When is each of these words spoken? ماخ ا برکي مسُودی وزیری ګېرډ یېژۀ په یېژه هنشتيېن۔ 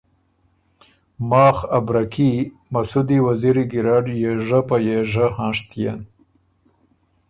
ماخ 1.29 1.57
ا 1.77 1.79
برکي 1.87 2.31
مسُودی 2.71 3.17
وزیری 3.25 3.63
ګېرډ 3.71 4.05
یېژۀ 4.21 4.59
په 4.67 4.75
یېژه 4.87 5.25
هنشتيېن۔ 5.37 5.99